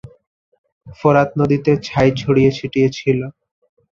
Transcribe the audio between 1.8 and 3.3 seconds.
ছাই ছড়িয়ে ছিটিয়ে ছিল।